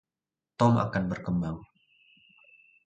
Tom 0.59 0.73
akan 0.85 1.03
berkembang. 1.13 1.57